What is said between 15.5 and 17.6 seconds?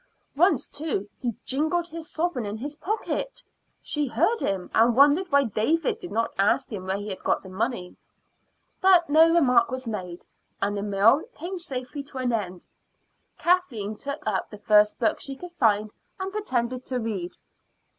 find and pretended to read.